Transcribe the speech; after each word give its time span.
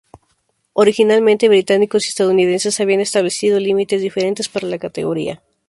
Originalmente 0.73 1.47
británicos 1.47 2.05
y 2.05 2.09
estadounidenses 2.09 2.79
habían 2.79 3.01
establecido 3.01 3.59
límites 3.59 4.01
diferentes 4.01 4.49
para 4.49 4.67
la 4.67 4.79
categoría. 4.79 5.43